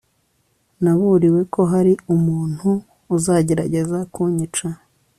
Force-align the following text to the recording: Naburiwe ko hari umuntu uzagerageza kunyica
Naburiwe 0.83 1.41
ko 1.53 1.61
hari 1.71 1.93
umuntu 2.15 2.67
uzagerageza 3.15 3.97
kunyica 4.13 4.67